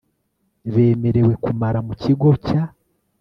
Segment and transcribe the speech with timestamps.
[0.73, 2.61] bemerewe kumara mu kigo cya